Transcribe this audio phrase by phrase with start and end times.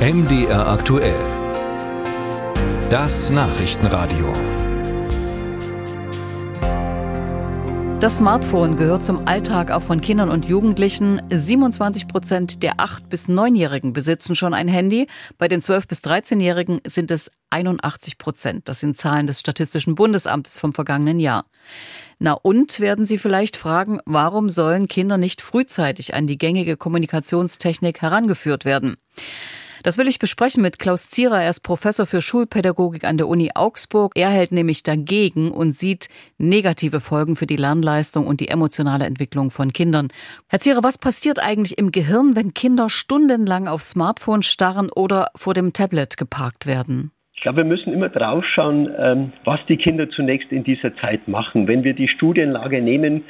[0.00, 1.20] MDR aktuell.
[2.88, 4.32] Das Nachrichtenradio.
[8.00, 11.20] Das Smartphone gehört zum Alltag auch von Kindern und Jugendlichen.
[11.28, 15.06] 27 Prozent der 8- bis 9-Jährigen besitzen schon ein Handy.
[15.36, 18.70] Bei den 12- bis 13-Jährigen sind es 81 Prozent.
[18.70, 21.44] Das sind Zahlen des Statistischen Bundesamtes vom vergangenen Jahr.
[22.18, 28.00] Na und werden Sie vielleicht fragen, warum sollen Kinder nicht frühzeitig an die gängige Kommunikationstechnik
[28.00, 28.96] herangeführt werden?
[29.82, 31.40] Das will ich besprechen mit Klaus Zierer.
[31.40, 34.12] Er ist Professor für Schulpädagogik an der Uni Augsburg.
[34.14, 39.50] Er hält nämlich dagegen und sieht negative Folgen für die Lernleistung und die emotionale Entwicklung
[39.50, 40.08] von Kindern.
[40.48, 45.54] Herr Zierer, was passiert eigentlich im Gehirn, wenn Kinder stundenlang auf Smartphone starren oder vor
[45.54, 47.12] dem Tablet geparkt werden?
[47.40, 51.66] Ich glaube, wir müssen immer draufschauen, ähm, was die Kinder zunächst in dieser Zeit machen.
[51.68, 53.24] Wenn wir die Studienlage nehmen,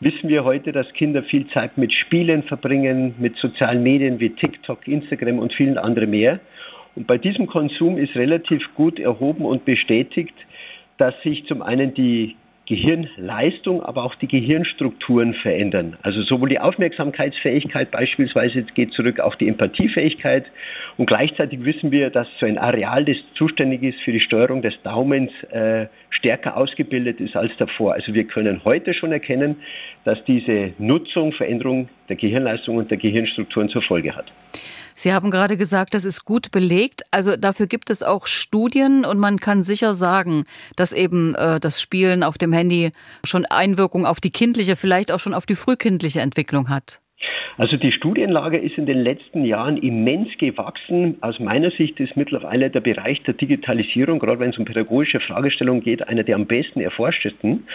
[0.00, 4.86] wissen wir heute, dass Kinder viel Zeit mit Spielen verbringen, mit sozialen Medien wie TikTok,
[4.86, 6.40] Instagram und vielen anderen mehr.
[6.94, 10.34] Und bei diesem Konsum ist relativ gut erhoben und bestätigt,
[10.98, 15.96] dass sich zum einen die Gehirnleistung, aber auch die Gehirnstrukturen verändern.
[16.02, 20.46] Also sowohl die Aufmerksamkeitsfähigkeit beispielsweise geht zurück auf die Empathiefähigkeit
[20.96, 24.74] und gleichzeitig wissen wir, dass so ein Areal, das zuständig ist für die Steuerung des
[24.82, 27.94] Daumens, äh, stärker ausgebildet ist als davor.
[27.94, 29.56] Also wir können heute schon erkennen,
[30.04, 34.26] dass diese Nutzung Veränderung der Gehirnleistung und der Gehirnstrukturen zur Folge hat.
[34.96, 37.02] Sie haben gerade gesagt, das ist gut belegt.
[37.10, 40.44] Also dafür gibt es auch Studien und man kann sicher sagen,
[40.74, 42.92] dass eben äh, das Spielen auf dem Handy
[43.24, 47.00] schon Einwirkung auf die kindliche, vielleicht auch schon auf die frühkindliche Entwicklung hat.
[47.58, 51.16] Also die Studienlage ist in den letzten Jahren immens gewachsen.
[51.22, 55.82] Aus meiner Sicht ist mittlerweile der Bereich der Digitalisierung, gerade wenn es um pädagogische Fragestellungen
[55.82, 57.66] geht, einer der am besten erforschtesten.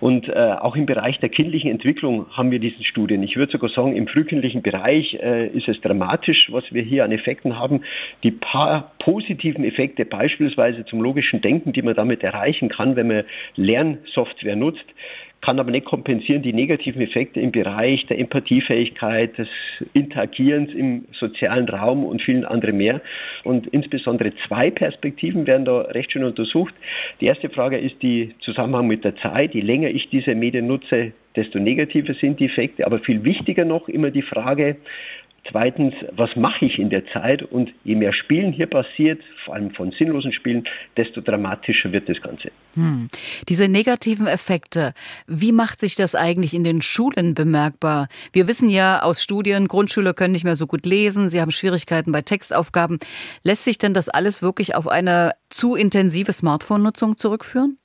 [0.00, 3.22] Und äh, auch im Bereich der kindlichen Entwicklung haben wir diese Studien.
[3.22, 7.12] Ich würde sogar sagen, im frühkindlichen Bereich äh, ist es dramatisch, was wir hier an
[7.12, 7.82] Effekten haben.
[8.22, 13.24] Die paar positiven Effekte, beispielsweise zum logischen Denken, die man damit erreichen kann, wenn man
[13.56, 14.86] Lernsoftware nutzt,
[15.40, 19.48] kann aber nicht kompensieren die negativen Effekte im Bereich der Empathiefähigkeit, des
[19.92, 23.00] Interagierens im sozialen Raum und vielen anderen mehr.
[23.44, 26.74] Und insbesondere zwei Perspektiven werden da recht schön untersucht.
[27.20, 29.54] Die erste Frage ist die Zusammenhang mit der Zeit.
[29.54, 32.84] Je länger ich diese Medien nutze, desto negativer sind die Effekte.
[32.84, 34.76] Aber viel wichtiger noch immer die Frage,
[35.50, 37.42] Zweitens, was mache ich in der Zeit?
[37.42, 40.64] Und je mehr Spielen hier passiert, vor allem von sinnlosen Spielen,
[40.96, 42.50] desto dramatischer wird das Ganze.
[42.74, 43.08] Hm.
[43.48, 44.92] Diese negativen Effekte,
[45.26, 48.08] wie macht sich das eigentlich in den Schulen bemerkbar?
[48.32, 52.12] Wir wissen ja aus Studien, Grundschüler können nicht mehr so gut lesen, sie haben Schwierigkeiten
[52.12, 52.98] bei Textaufgaben.
[53.42, 57.78] Lässt sich denn das alles wirklich auf eine zu intensive Smartphone-Nutzung zurückführen?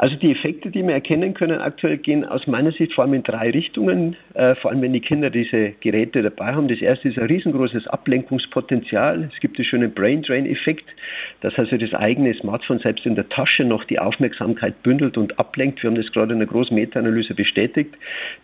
[0.00, 3.24] Also die Effekte, die wir erkennen können aktuell, gehen aus meiner Sicht vor allem in
[3.24, 4.14] drei Richtungen.
[4.34, 6.68] Äh, vor allem, wenn die Kinder diese Geräte dabei haben.
[6.68, 9.28] Das erste ist ein riesengroßes Ablenkungspotenzial.
[9.34, 10.84] Es gibt den schönen Brain Drain Effekt,
[11.40, 15.82] dass also das eigene Smartphone selbst in der Tasche noch die Aufmerksamkeit bündelt und ablenkt.
[15.82, 17.92] Wir haben das gerade in einer großen Meta-Analyse bestätigt.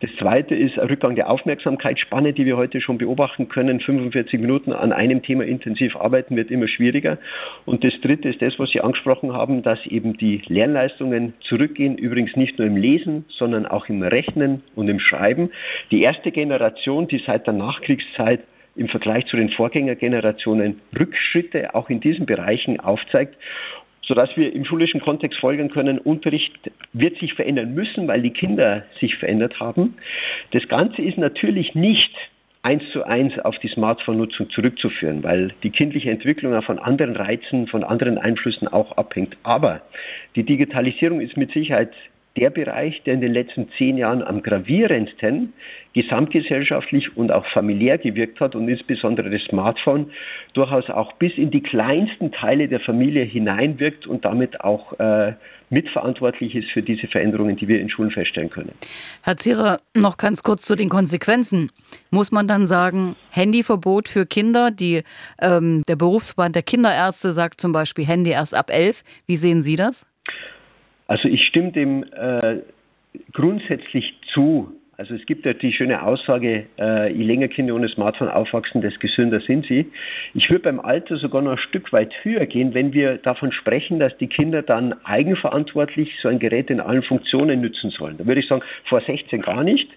[0.01, 3.79] Das zweite ist ein Rückgang der Aufmerksamkeitsspanne, die wir heute schon beobachten können.
[3.79, 7.19] 45 Minuten an einem Thema intensiv arbeiten wird immer schwieriger.
[7.65, 12.37] Und das dritte ist das, was Sie angesprochen haben, dass eben die Lernleistungen zurückgehen, übrigens
[12.37, 15.51] nicht nur im Lesen, sondern auch im Rechnen und im Schreiben.
[15.91, 18.41] Die erste Generation, die seit der Nachkriegszeit
[18.77, 23.37] im Vergleich zu den Vorgängergenerationen Rückschritte auch in diesen Bereichen aufzeigt
[24.07, 26.53] sodass wir im schulischen Kontext folgen können, Unterricht
[26.93, 29.97] wird sich verändern müssen, weil die Kinder sich verändert haben.
[30.53, 32.15] Das Ganze ist natürlich nicht
[32.65, 37.67] eins zu eins auf die Smartphone-Nutzung zurückzuführen, weil die kindliche Entwicklung auch von anderen Reizen,
[37.67, 39.37] von anderen Einflüssen auch abhängt.
[39.43, 39.83] Aber
[40.35, 41.93] die Digitalisierung ist mit Sicherheit
[42.37, 45.53] der Bereich, der in den letzten zehn Jahren am gravierendsten
[45.93, 50.11] gesamtgesellschaftlich und auch familiär gewirkt hat und insbesondere das Smartphone
[50.53, 55.35] durchaus auch bis in die kleinsten Teile der Familie hineinwirkt und damit auch äh,
[55.71, 58.73] mitverantwortlich ist für diese Veränderungen, die wir in Schulen feststellen können.
[59.23, 61.71] Herr Zierer, noch ganz kurz zu den Konsequenzen.
[62.11, 64.73] Muss man dann sagen, Handyverbot für Kinder?
[64.73, 65.03] Die,
[65.41, 69.03] ähm, der Berufsverband der Kinderärzte sagt zum Beispiel Handy erst ab elf.
[69.27, 70.07] Wie sehen Sie das?
[71.07, 72.61] Also ich stimme dem äh,
[73.33, 74.73] grundsätzlich zu.
[74.97, 79.01] Also es gibt ja die schöne Aussage, äh, je länger Kinder ohne Smartphone aufwachsen, desto
[79.01, 79.91] gesünder sind sie.
[80.35, 83.99] Ich würde beim Alter sogar noch ein Stück weit höher gehen, wenn wir davon sprechen,
[83.99, 88.19] dass die Kinder dann eigenverantwortlich so ein Gerät in allen Funktionen nützen sollen.
[88.19, 89.91] Da würde ich sagen, vor 16 gar nicht.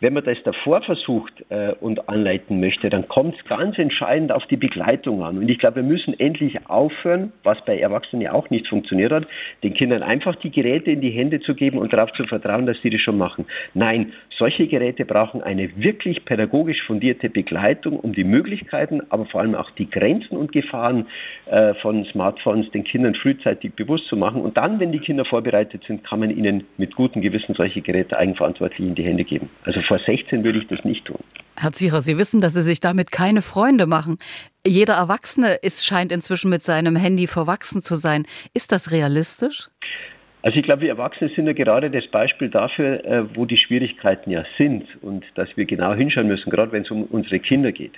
[0.00, 4.46] Wenn man das davor versucht äh, und anleiten möchte, dann kommt es ganz entscheidend auf
[4.46, 5.38] die Begleitung an.
[5.38, 9.26] Und ich glaube, wir müssen endlich aufhören, was bei Erwachsenen ja auch nicht funktioniert hat,
[9.64, 12.80] den Kindern einfach die Geräte in die Hände zu geben und darauf zu vertrauen, dass
[12.80, 13.46] sie das schon machen.
[13.74, 19.54] Nein, solche Geräte brauchen eine wirklich pädagogisch fundierte Begleitung, um die Möglichkeiten, aber vor allem
[19.54, 21.06] auch die Grenzen und Gefahren
[21.46, 24.40] äh, von Smartphones den Kindern frühzeitig bewusst zu machen.
[24.42, 28.16] Und dann, wenn die Kinder vorbereitet sind, kann man ihnen mit gutem Gewissen solche Geräte
[28.16, 29.50] eigenverantwortlich in die Hände geben.
[29.66, 31.18] Also vor 16 würde ich das nicht tun.
[31.56, 34.18] Herr Zierer, Sie wissen, dass Sie sich damit keine Freunde machen.
[34.64, 38.26] Jeder Erwachsene ist, scheint inzwischen mit seinem Handy verwachsen zu sein.
[38.54, 39.68] Ist das realistisch?
[40.42, 44.30] Also ich glaube, wir Erwachsene sind ja gerade das Beispiel dafür, äh, wo die Schwierigkeiten
[44.30, 47.94] ja sind und dass wir genau hinschauen müssen, gerade wenn es um unsere Kinder geht.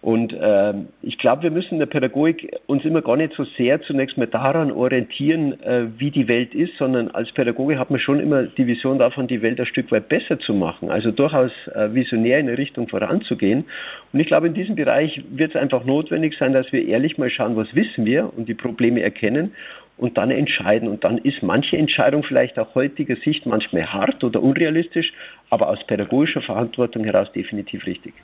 [0.00, 3.82] Und äh, ich glaube, wir müssen in der Pädagogik uns immer gar nicht so sehr
[3.82, 8.20] zunächst mal daran orientieren, äh, wie die Welt ist, sondern als Pädagoge hat man schon
[8.20, 11.92] immer die Vision davon, die Welt ein Stück weit besser zu machen, also durchaus äh,
[11.92, 13.64] visionär in eine Richtung voranzugehen.
[14.12, 17.28] Und ich glaube, in diesem Bereich wird es einfach notwendig sein, dass wir ehrlich mal
[17.28, 19.52] schauen, was wissen wir und die Probleme erkennen
[19.98, 20.88] und dann entscheiden.
[20.88, 25.12] Und dann ist manche Entscheidung vielleicht auch heutiger Sicht manchmal hart oder unrealistisch,
[25.50, 28.14] aber aus pädagogischer Verantwortung heraus definitiv richtig.